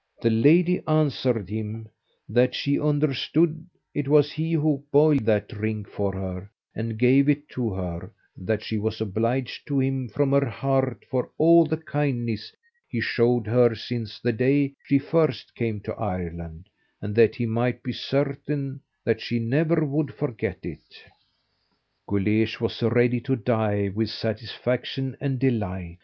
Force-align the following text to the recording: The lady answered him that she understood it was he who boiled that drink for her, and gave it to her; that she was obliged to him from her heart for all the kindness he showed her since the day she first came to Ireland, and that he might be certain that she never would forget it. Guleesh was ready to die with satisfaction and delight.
The 0.19 0.31
lady 0.31 0.81
answered 0.87 1.47
him 1.47 1.87
that 2.27 2.55
she 2.55 2.79
understood 2.79 3.67
it 3.93 4.07
was 4.07 4.31
he 4.31 4.53
who 4.53 4.83
boiled 4.91 5.27
that 5.27 5.47
drink 5.49 5.87
for 5.89 6.11
her, 6.15 6.49
and 6.73 6.97
gave 6.97 7.29
it 7.29 7.47
to 7.49 7.69
her; 7.75 8.09
that 8.35 8.63
she 8.63 8.79
was 8.79 8.99
obliged 8.99 9.67
to 9.67 9.79
him 9.79 10.09
from 10.09 10.31
her 10.31 10.47
heart 10.49 11.05
for 11.07 11.29
all 11.37 11.67
the 11.67 11.77
kindness 11.77 12.51
he 12.87 12.99
showed 12.99 13.45
her 13.45 13.75
since 13.75 14.19
the 14.19 14.33
day 14.33 14.73
she 14.87 14.97
first 14.97 15.53
came 15.53 15.79
to 15.81 15.93
Ireland, 15.93 16.67
and 16.99 17.13
that 17.13 17.35
he 17.35 17.45
might 17.45 17.83
be 17.83 17.93
certain 17.93 18.81
that 19.05 19.21
she 19.21 19.37
never 19.37 19.85
would 19.85 20.15
forget 20.15 20.65
it. 20.65 20.95
Guleesh 22.09 22.59
was 22.59 22.81
ready 22.81 23.19
to 23.19 23.35
die 23.35 23.91
with 23.93 24.09
satisfaction 24.09 25.15
and 25.21 25.37
delight. 25.37 25.99